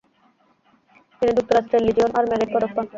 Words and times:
তিনি 1.17 1.31
যুক্তরাষ্ট্রের 1.37 1.85
Legion 1.85 2.11
of 2.17 2.25
merit 2.31 2.49
পদক 2.53 2.71
পান। 2.75 2.85